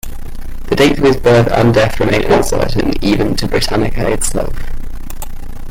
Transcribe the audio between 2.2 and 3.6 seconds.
uncertain, even to